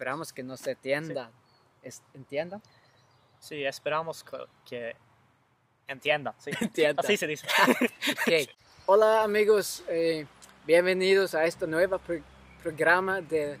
esperamos 0.00 0.32
que 0.32 0.42
nos 0.42 0.66
entiendan. 0.66 1.30
Es- 1.82 2.02
¿Entiendan? 2.14 2.62
Sí, 3.38 3.62
esperamos 3.66 4.24
que, 4.24 4.38
que 4.64 4.96
entiendan. 5.86 6.32
Sí. 6.38 6.50
Entiendan. 6.60 7.04
Así 7.04 7.18
se 7.18 7.26
dice. 7.26 7.46
Ok. 8.26 8.48
Hola 8.86 9.22
amigos, 9.22 9.84
eh, 9.88 10.24
bienvenidos 10.66 11.34
a 11.34 11.44
este 11.44 11.66
nuevo 11.66 11.98
pro- 11.98 12.22
programa 12.62 13.20
de, 13.20 13.58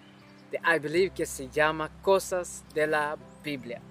de 0.50 0.58
I 0.64 0.78
Believe 0.78 1.10
que 1.14 1.26
se 1.26 1.46
llama 1.50 1.90
Cosas 2.00 2.64
de 2.72 2.86
la 2.86 3.18
Biblia. 3.44 3.82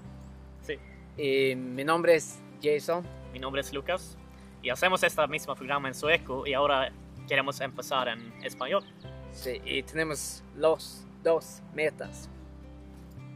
Sí. 0.63 0.79
Y 1.21 1.55
mi 1.55 1.84
nombre 1.84 2.16
es 2.16 2.40
Jason. 2.63 3.05
Mi 3.31 3.38
nombre 3.38 3.62
es 3.62 3.71
Lucas 3.71 4.18
y 4.63 4.71
hacemos 4.71 5.04
este 5.04 5.27
mismo 5.27 5.54
programa 5.55 5.88
en 5.88 5.93
sueco 5.93 6.48
y 6.48 6.55
ahora 6.55 6.91
queremos 7.27 7.62
empezar 7.62 8.07
en 8.07 8.43
español. 8.43 8.84
Sí, 9.31 9.62
y 9.63 9.84
tenemos 9.84 10.43
los 10.55 11.05
dos 11.21 11.62
metas. 11.76 12.27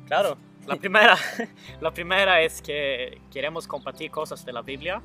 Claro, 0.08 0.38
la 0.68 0.76
primera, 0.76 1.18
la 1.82 1.92
primera 1.92 2.42
es 2.42 2.62
que 2.62 3.20
queremos 3.32 3.68
compartir 3.68 4.12
cosas 4.12 4.46
de 4.46 4.54
la 4.54 4.62
Biblia 4.62 5.02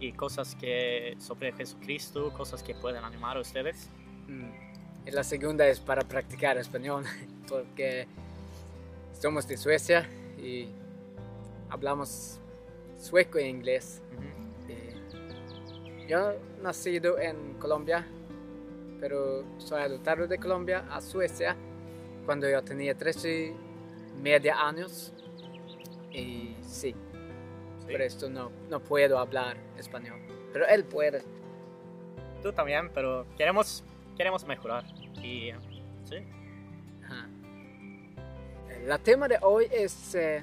y 0.00 0.12
cosas 0.12 0.54
que 0.56 1.16
sobre 1.18 1.52
Jesucristo, 1.52 2.32
cosas 2.32 2.62
que 2.62 2.74
pueden 2.74 3.04
animar 3.04 3.36
a 3.36 3.40
ustedes. 3.40 3.88
Mm, 4.28 5.08
Y 5.08 5.10
la 5.10 5.24
segunda 5.24 5.66
es 5.66 5.80
para 5.80 6.02
practicar 6.02 6.56
español, 6.58 7.04
porque 7.48 8.06
somos 9.20 9.46
de 9.48 9.56
Suecia 9.56 10.08
y 10.38 10.68
hablamos 11.70 12.38
sueco 12.98 13.38
e 13.38 13.48
inglés. 13.48 14.00
Eh, 14.68 14.94
Yo 16.08 16.34
nacido 16.62 17.18
en 17.18 17.54
Colombia, 17.54 18.06
pero 19.00 19.44
soy 19.58 19.82
adoptado 19.82 20.26
de 20.26 20.38
Colombia 20.38 20.84
a 20.90 21.00
Suecia 21.00 21.56
cuando 22.26 22.48
yo 22.48 22.62
tenía 22.62 22.96
13 22.96 23.46
y 23.46 23.54
media 24.20 24.66
años. 24.66 25.12
Y 26.12 26.56
sí, 26.62 26.94
Sí. 27.80 27.86
por 27.90 28.00
esto 28.02 28.28
no, 28.30 28.50
no 28.68 28.80
puedo 28.80 29.18
hablar 29.18 29.56
español. 29.76 30.20
Pero 30.52 30.66
él 30.66 30.84
puede. 30.84 31.22
Tú 32.42 32.52
también, 32.52 32.90
pero 32.92 33.26
queremos, 33.36 33.82
queremos 34.16 34.44
mejorar. 34.46 34.84
Y 35.22 35.50
sí, 36.04 36.16
Ajá. 37.04 37.28
El 38.70 39.00
tema 39.00 39.28
de 39.28 39.38
hoy 39.42 39.66
es 39.70 40.14
eh, 40.14 40.42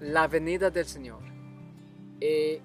la 0.00 0.28
venida 0.28 0.70
del 0.70 0.86
Señor. 0.86 1.20
Y 2.20 2.58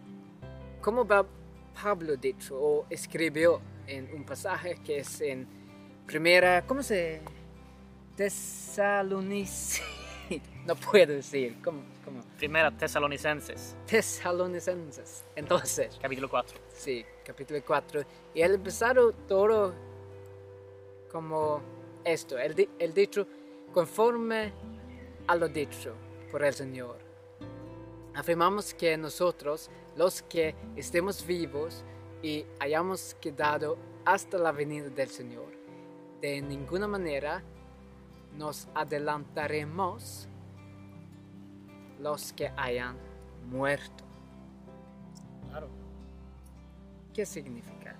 como 0.81 1.05
Pablo 1.07 2.15
dicho 2.17 2.57
o 2.59 2.85
escribió 2.89 3.59
en 3.87 4.09
un 4.13 4.23
pasaje 4.25 4.77
que 4.85 4.99
es 4.99 5.21
en 5.21 5.47
primera, 6.05 6.63
¿cómo 6.67 6.83
se? 6.83 7.21
Tesalonicenses. 8.15 9.96
No 10.67 10.75
puedo 10.75 11.13
decir, 11.13 11.61
¿cómo? 11.63 11.81
cómo? 12.03 12.21
primera 12.37 12.69
Tesalonicenses, 12.77 13.73
Tesalonicenses. 13.85 15.23
Entonces, 15.33 15.97
capítulo 16.01 16.29
4. 16.29 16.59
Sí, 16.73 17.05
capítulo 17.25 17.61
4. 17.65 18.01
Y 18.33 18.41
él 18.41 18.55
empezaron 18.55 19.15
todo 19.29 19.73
como 21.09 21.61
esto, 22.03 22.37
el, 22.37 22.67
el 22.79 22.93
dicho 22.93 23.25
conforme 23.73 24.51
a 25.27 25.37
lo 25.37 25.47
dicho 25.47 25.93
por 26.29 26.43
el 26.43 26.53
Señor. 26.53 26.97
Afirmamos 28.13 28.73
que 28.73 28.97
nosotros, 28.97 29.69
los 29.95 30.21
que 30.23 30.53
estemos 30.75 31.25
vivos 31.25 31.85
y 32.21 32.45
hayamos 32.59 33.15
quedado 33.21 33.77
hasta 34.03 34.37
la 34.37 34.51
venida 34.51 34.89
del 34.89 35.07
Señor, 35.07 35.47
de 36.19 36.41
ninguna 36.41 36.89
manera 36.89 37.41
nos 38.35 38.67
adelantaremos 38.75 40.27
los 41.99 42.33
que 42.33 42.51
hayan 42.55 42.97
muerto. 43.49 44.03
Claro. 45.49 45.69
¿Qué 47.13 47.25
significa? 47.25 47.95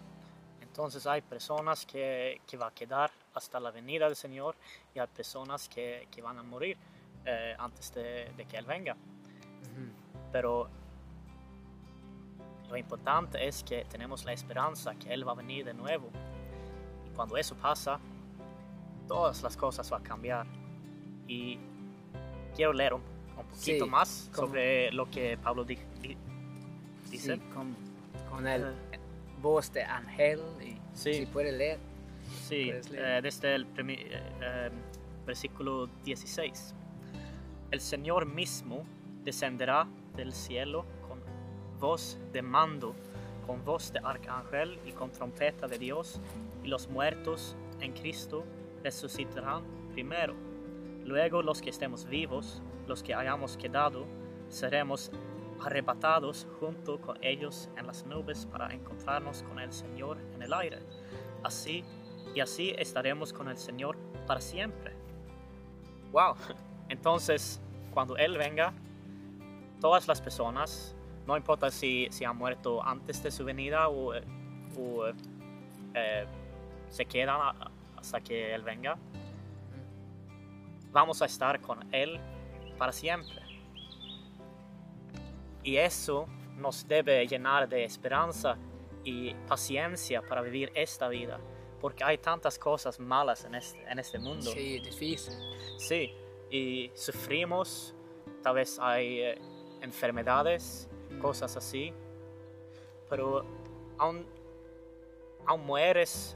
Entonces 0.61 1.07
hay 1.07 1.21
personas 1.21 1.85
que, 1.85 2.41
que 2.45 2.57
van 2.57 2.69
a 2.69 2.73
quedar 2.73 3.11
hasta 3.33 3.59
la 3.59 3.71
venida 3.71 4.05
del 4.05 4.15
Señor 4.15 4.55
y 4.93 4.99
hay 4.99 5.07
personas 5.07 5.67
que, 5.67 6.07
que 6.11 6.21
van 6.21 6.37
a 6.37 6.43
morir 6.43 6.77
eh, 7.25 7.55
antes 7.57 7.91
de, 7.93 8.31
de 8.37 8.45
que 8.45 8.57
Él 8.57 8.65
venga. 8.65 8.95
Pero 10.31 10.69
lo 12.69 12.77
importante 12.77 13.47
es 13.47 13.63
que 13.63 13.85
tenemos 13.85 14.25
la 14.25 14.33
esperanza 14.33 14.93
que 14.95 15.13
Él 15.13 15.27
va 15.27 15.31
a 15.31 15.35
venir 15.35 15.65
de 15.65 15.73
nuevo. 15.73 16.09
Y 17.05 17.15
cuando 17.15 17.37
eso 17.37 17.55
pasa, 17.55 17.99
todas 19.07 19.41
las 19.41 19.55
cosas 19.55 19.89
van 19.89 20.01
a 20.01 20.03
cambiar. 20.03 20.45
Y 21.27 21.57
quiero 22.55 22.73
leer 22.73 22.93
un, 22.93 23.01
un 23.37 23.45
poquito 23.45 23.85
Sí, 23.85 23.89
más 23.91 24.29
como- 24.33 24.47
sobre 24.47 24.91
lo 24.91 25.09
que 25.09 25.37
Pablo 25.37 25.63
di- 25.63 25.77
di- 26.01 26.17
dice. 27.09 27.35
Sí, 27.35 27.41
con, 27.53 27.75
con 28.29 28.47
el 28.47 28.63
Eh, 28.91 28.99
voz 29.41 29.71
de 29.71 29.83
ángel 29.83 30.41
y 30.61 30.77
Sí. 30.93 31.13
si 31.13 31.25
puede 31.25 31.51
leer. 31.51 31.79
Sí, 32.47 32.65
Puedes 32.65 32.89
leer. 32.89 33.05
eh, 33.17 33.21
desde 33.21 33.55
el 33.55 33.67
eh, 33.77 34.69
versículo 35.25 35.87
16. 36.03 36.73
El 37.71 37.79
Señor 37.81 38.25
mismo 38.25 38.85
descenderá 39.23 39.87
del 40.15 40.33
cielo 40.33 40.85
con 41.07 41.19
voz 41.79 42.17
de 42.33 42.41
mando, 42.41 42.95
con 43.45 43.63
voz 43.63 43.91
de 43.93 43.99
arcángel 43.99 44.79
y 44.85 44.91
con 44.91 45.11
trompeta 45.11 45.67
de 45.67 45.77
Dios, 45.77 46.19
y 46.63 46.67
los 46.67 46.89
muertos 46.89 47.55
en 47.81 47.93
Cristo 47.93 48.43
resucitarán 48.83 49.63
primero. 49.93 50.33
Luego 51.07 51.41
los 51.41 51.61
que 51.61 51.69
estemos 51.69 52.05
vivos, 52.05 52.61
los 52.85 53.01
que 53.01 53.15
hayamos 53.15 53.55
quedado, 53.55 54.05
seremos 54.49 55.09
arrebatados 55.63 56.45
junto 56.59 56.99
con 56.99 57.17
ellos 57.23 57.69
en 57.77 57.87
las 57.87 58.05
nubes 58.05 58.45
para 58.45 58.73
encontrarnos 58.73 59.41
con 59.43 59.57
el 59.57 59.71
Señor 59.71 60.17
en 60.35 60.41
el 60.41 60.53
aire. 60.53 60.79
Así 61.43 61.85
y 62.35 62.41
así 62.41 62.75
estaremos 62.77 63.31
con 63.31 63.47
el 63.47 63.57
Señor 63.57 63.97
para 64.27 64.41
siempre. 64.41 64.93
Wow. 66.11 66.35
Entonces, 66.89 67.61
cuando 67.93 68.17
Él 68.17 68.37
venga, 68.37 68.73
todas 69.79 70.09
las 70.09 70.19
personas, 70.19 70.93
no 71.25 71.37
importa 71.37 71.71
si, 71.71 72.09
si 72.11 72.25
han 72.25 72.37
muerto 72.37 72.83
antes 72.83 73.23
de 73.23 73.31
su 73.31 73.45
venida 73.45 73.87
o, 73.87 74.13
o, 74.13 75.07
eh, 75.93 76.25
se 76.89 77.05
quedan 77.05 77.39
hasta 77.95 78.19
que 78.19 78.53
Él 78.53 78.63
venga, 78.63 78.97
vamos 80.91 81.21
a 81.21 81.25
estar 81.25 81.59
con 81.61 81.93
Él 81.93 82.19
para 82.77 82.91
siempre. 82.91 83.41
Y 85.63 85.77
eso 85.77 86.27
nos 86.55 86.87
debe 86.87 87.27
llenar 87.27 87.67
de 87.67 87.83
esperanza 87.83 88.57
y 89.03 89.33
paciencia 89.47 90.21
para 90.21 90.41
vivir 90.41 90.71
esta 90.75 91.07
vida, 91.07 91.39
porque 91.79 92.03
hay 92.03 92.17
tantas 92.17 92.57
cosas 92.59 92.99
malas 92.99 93.45
en 93.45 93.55
este, 93.55 93.81
en 93.89 93.99
este 93.99 94.19
mundo. 94.19 94.51
Sí, 94.51 94.79
difícil. 94.79 95.33
Sí, 95.77 96.13
y 96.49 96.91
sufrimos, 96.93 97.93
tal 98.41 98.55
vez 98.55 98.79
hay 98.79 99.19
eh, 99.21 99.41
enfermedades, 99.81 100.89
cosas 101.21 101.55
así, 101.55 101.93
pero 103.09 103.45
aún, 103.97 104.25
aún 105.45 105.65
mueres 105.65 106.35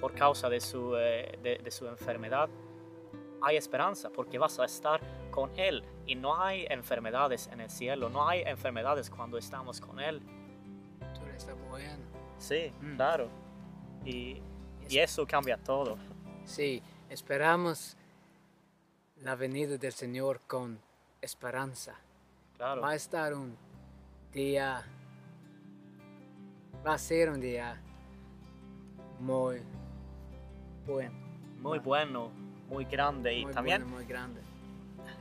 por 0.00 0.14
causa 0.14 0.48
de 0.48 0.60
su, 0.60 0.96
eh, 0.96 1.38
de, 1.42 1.58
de 1.58 1.70
su 1.70 1.86
enfermedad, 1.86 2.48
hay 3.44 3.56
esperanza 3.56 4.10
porque 4.10 4.38
vas 4.38 4.58
a 4.58 4.64
estar 4.64 5.00
con 5.30 5.50
Él 5.58 5.84
y 6.06 6.14
no 6.14 6.40
hay 6.40 6.66
enfermedades 6.70 7.48
en 7.52 7.60
el 7.60 7.70
cielo, 7.70 8.08
no 8.08 8.28
hay 8.28 8.42
enfermedades 8.42 9.10
cuando 9.10 9.36
estamos 9.38 9.80
con 9.80 10.00
Él. 10.00 10.20
Tú 11.14 11.26
eres 11.26 11.46
bueno. 11.68 12.04
Sí, 12.38 12.72
Mm. 12.80 12.96
claro. 12.96 13.28
Y, 14.04 14.40
y 14.88 14.98
eso 14.98 15.26
cambia 15.26 15.56
todo. 15.56 15.96
Sí, 16.44 16.82
esperamos 17.08 17.96
la 19.22 19.34
venida 19.34 19.76
del 19.78 19.92
Señor 19.92 20.40
con 20.46 20.78
esperanza. 21.22 21.94
Claro. 22.56 22.82
Va 22.82 22.90
a 22.90 22.94
estar 22.94 23.32
un 23.34 23.56
día, 24.32 24.84
va 26.86 26.94
a 26.94 26.98
ser 26.98 27.30
un 27.30 27.40
día 27.40 27.80
muy 29.20 29.62
bueno. 30.86 31.14
Muy 31.60 31.78
bueno, 31.78 32.30
muy 32.74 32.84
grande 32.86 33.32
y 33.38 33.44
muy 33.44 33.54
también 33.54 33.82
bueno, 33.82 33.96
muy 33.96 34.04
grande. 34.04 34.40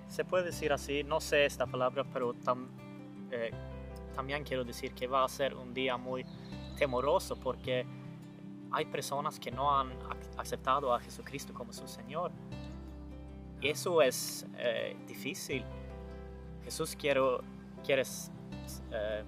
se 0.09 0.25
puede 0.25 0.45
decir 0.45 0.73
así, 0.73 1.03
no 1.03 1.19
sé 1.21 1.45
esta 1.45 1.65
palabra, 1.67 2.03
pero 2.11 2.33
tam- 2.33 2.67
eh, 3.31 3.51
también 4.15 4.43
quiero 4.43 4.63
decir 4.63 4.91
que 4.93 5.07
va 5.07 5.23
a 5.23 5.29
ser 5.29 5.53
un 5.55 5.73
día 5.73 5.95
muy 5.97 6.25
temoroso 6.77 7.35
porque 7.35 7.85
hay 8.71 8.85
personas 8.85 9.39
que 9.39 9.51
no 9.51 9.77
han 9.79 9.89
ac- 9.99 10.29
aceptado 10.37 10.93
a 10.93 10.99
Jesucristo 10.99 11.53
como 11.53 11.71
su 11.73 11.87
Señor. 11.87 12.31
Y 13.61 13.69
eso 13.69 14.01
es 14.01 14.45
eh, 14.57 14.95
difícil. 15.07 15.63
Jesús 16.65 16.95
quiero, 16.99 17.41
quiere 17.85 18.01
eh, 18.91 19.23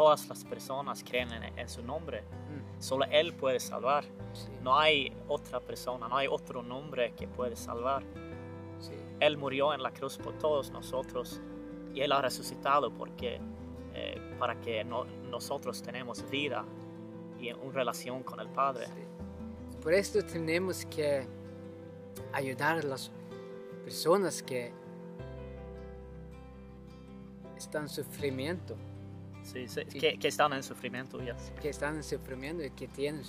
todas 0.00 0.26
las 0.30 0.44
personas 0.44 1.04
creen 1.04 1.30
en, 1.30 1.58
en 1.58 1.68
su 1.68 1.82
nombre. 1.82 2.22
Mm, 2.22 2.80
Solo 2.82 3.04
Él 3.10 3.34
puede 3.34 3.60
salvar. 3.60 4.02
sí, 4.32 4.48
No 4.62 4.78
hay 4.78 5.14
otra 5.28 5.60
persona, 5.60 6.08
no 6.08 6.16
hay 6.16 6.26
otro 6.26 6.62
nombre 6.62 7.12
que 7.12 7.28
puede 7.28 7.54
salvar. 7.54 8.02
sí. 8.78 8.94
Él 9.20 9.36
murió 9.36 9.74
en 9.74 9.82
la 9.82 9.90
cruz 9.90 10.16
por 10.16 10.32
todos 10.38 10.70
nosotros 10.70 11.38
y 11.92 12.00
Él 12.00 12.12
ha 12.12 12.22
resucitado 12.22 12.90
porque, 12.90 13.38
eh, 13.92 14.18
para 14.38 14.58
que 14.62 14.82
no- 14.84 15.04
nosotros 15.04 15.82
tenemos 15.82 16.24
vida 16.30 16.64
y 17.38 17.52
una 17.52 17.70
relación 17.74 18.22
con 18.22 18.40
el 18.40 18.48
Padre. 18.48 18.86
Sí. 18.86 19.02
Por 19.82 19.92
esto 19.92 20.24
tenemos 20.24 20.86
que 20.86 21.26
ayudar 22.32 22.78
a 22.78 22.82
las 22.84 23.10
personas 23.84 24.42
que 24.42 24.72
están 27.58 27.82
en 27.82 27.88
sufrimiento, 27.90 28.76
Sí, 29.42 29.66
sí, 29.68 29.80
Sí. 29.88 29.98
Que, 29.98 30.18
que 30.18 30.28
están 30.28 30.52
en 30.52 30.62
sufrimiento. 30.62 31.18
yes. 31.20 31.52
que 31.60 31.68
están 31.70 31.96
en 31.96 32.02
sufrimiento 32.04 32.62
y 32.64 32.70
que 32.70 32.88
tienen 32.88 33.22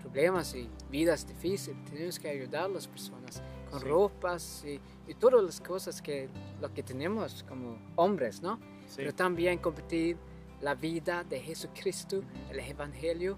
problemas 0.00 0.54
y 0.54 0.68
vidas 0.90 1.26
difíciles. 1.26 1.76
Tenemos 1.84 2.18
que 2.18 2.28
ayudar 2.28 2.64
a 2.64 2.68
las 2.68 2.86
personas 2.86 3.42
con 3.70 3.80
Sí. 3.80 3.86
ropas 3.86 4.64
y, 4.64 4.80
y 5.10 5.14
todas 5.14 5.42
las 5.42 5.60
cosas 5.60 6.00
que 6.00 6.28
lo 6.60 6.72
que 6.72 6.82
tenemos 6.82 7.42
como 7.48 7.78
hombres, 7.96 8.42
¿no? 8.42 8.58
Pero 8.94 9.12
también 9.14 9.58
compartir 9.58 10.16
la 10.60 10.74
vida 10.74 11.24
de 11.24 11.40
Jesucristo, 11.40 12.22
el 12.50 12.60
Evangelio 12.60 13.36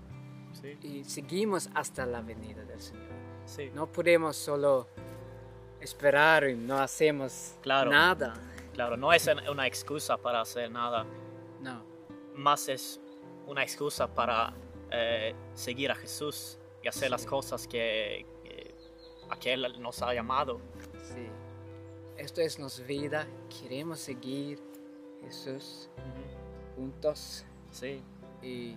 y 0.82 1.04
seguimos 1.04 1.70
hasta 1.74 2.04
la 2.04 2.20
venida 2.20 2.62
del 2.64 2.80
Señor. 2.80 3.08
No 3.74 3.86
podemos 3.90 4.36
solo 4.36 4.88
esperar 5.80 6.48
y 6.48 6.54
no 6.56 6.78
hacemos 6.78 7.56
Claro. 7.62 7.90
nada. 7.90 8.34
Claro, 8.74 8.96
no 8.96 9.12
es 9.12 9.28
una 9.50 9.66
excusa 9.66 10.16
para 10.16 10.40
hacer 10.42 10.70
nada, 10.70 11.04
más 12.38 12.68
es 12.68 13.00
una 13.46 13.62
excusa 13.62 14.06
para 14.12 14.52
eh, 14.90 15.34
seguir 15.54 15.90
a 15.90 15.94
Jesús 15.94 16.58
y 16.82 16.88
hacer 16.88 17.10
las 17.10 17.26
cosas 17.26 17.66
que, 17.66 18.26
que- 18.44 18.74
a 19.30 19.36
que 19.38 19.52
Él 19.52 19.80
nos 19.80 20.00
ha 20.02 20.14
llamado. 20.14 20.60
sí. 21.02 21.26
Esto 22.16 22.40
es 22.40 22.58
nuestra 22.58 22.84
vida. 22.84 23.26
Queremos 23.60 24.00
seguir 24.00 24.60
Jesús 25.22 25.88
juntos 26.74 27.44
Sí, 27.70 28.02
y 28.42 28.74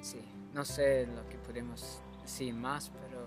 sí, 0.00 0.20
no 0.52 0.64
sé 0.64 1.06
lo 1.06 1.28
que 1.28 1.36
podemos 1.38 2.00
decir 2.22 2.54
más, 2.54 2.90
pero 3.02 3.26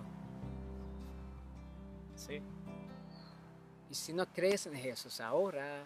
sí, 2.16 2.42
y 3.90 3.94
si 3.96 4.14
no 4.14 4.26
crees 4.26 4.66
en 4.66 4.74
Jesús 4.76 5.22
ahora, 5.22 5.86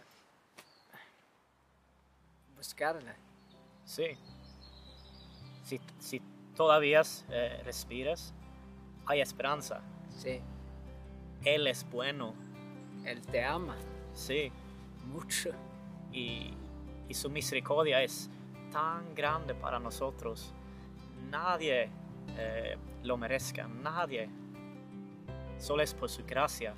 buscarla. 2.57 3.15
sí. 3.85 4.17
Si, 5.63 5.81
si 5.99 6.21
todavía 6.55 7.01
eh, 7.29 7.61
respiras, 7.65 8.33
hay 9.05 9.19
esperanza. 9.19 9.81
Sí, 10.09 10.39
Él 11.43 11.67
es 11.67 11.85
bueno, 11.91 12.33
Él 13.03 13.21
te 13.27 13.43
ama 13.43 13.75
sí, 14.13 14.49
mucho. 15.05 15.49
y, 16.13 16.53
y 17.09 17.13
su 17.13 17.29
misericordia 17.29 18.01
es 18.01 18.29
tan 18.71 19.13
grande 19.13 19.53
para 19.55 19.77
nosotros. 19.77 20.53
Nadie 21.29 21.89
eh, 22.37 22.77
lo 23.03 23.17
merezca, 23.17 23.67
nadie. 23.67 24.29
Solo 25.59 25.83
es 25.83 25.93
por 25.93 26.09
su 26.09 26.23
gracia. 26.25 26.73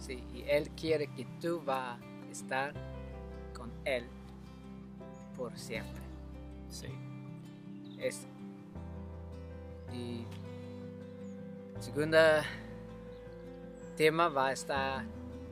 Sí, 0.00 0.24
y 0.34 0.42
Él 0.48 0.68
quiere 0.70 1.06
que 1.14 1.24
tú 1.40 1.62
vas 1.64 1.96
a 2.00 2.30
estar 2.32 2.74
Él 3.84 4.04
por 5.36 5.56
siempre. 5.58 6.02
Sí, 6.70 6.88
Es, 7.98 8.26
y 9.92 10.24
el 11.76 11.82
segundo 11.82 12.18
tema 13.96 14.28
va 14.28 14.48
a 14.48 14.52
estar, 14.52 15.04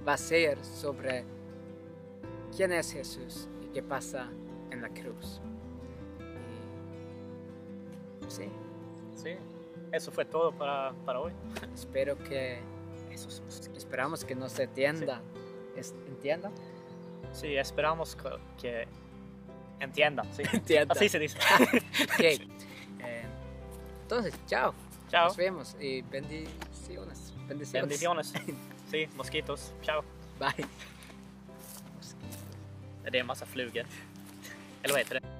va 0.06 0.14
a 0.14 0.16
ser 0.18 0.62
sobre 0.64 1.24
quién 2.56 2.72
es 2.72 2.92
Jesús 2.92 3.48
y 3.62 3.66
qué 3.68 3.82
pasa 3.82 4.28
en 4.70 4.82
la 4.82 4.88
cruz. 4.88 5.40
Y, 8.26 8.30
sí, 8.30 8.48
sí. 9.14 9.30
Eso 9.92 10.10
fue 10.10 10.24
todo 10.24 10.52
para, 10.52 10.92
para 11.04 11.20
hoy. 11.20 11.32
espero 11.74 12.16
que, 12.18 12.58
Eso 13.10 13.28
es- 13.28 13.70
esperamos 13.76 14.24
que 14.24 14.34
nos 14.34 14.58
es- 15.76 15.94
entiendan, 16.08 16.52
Sí, 17.32 17.56
esperamos 17.56 18.16
que, 18.60 18.86
entiendan. 19.80 20.26
Sí. 20.34 20.42
Así 20.88 21.08
se 21.08 21.18
dice. 21.18 21.38
Ok. 21.38 22.20
Eh, 23.04 23.24
entonces, 24.02 24.34
chao. 24.46 24.74
Chao. 25.10 25.28
Nos 25.28 25.36
vemos 25.36 25.76
y 25.80 26.02
bendiciones. 26.02 27.32
Bendiciones. 27.48 27.72
Bendiciones. 27.88 28.32
Sí, 28.90 29.08
mosquitos. 29.16 29.72
Chao. 29.82 30.04
Bye. 30.38 30.66
Det 33.10 33.18
är 33.18 33.20
en 33.20 33.26
massa 33.26 33.46
flugor. 33.46 33.86
Eller 34.82 34.94
vad 34.94 34.98
heter 34.98 35.20
det? 35.20 35.31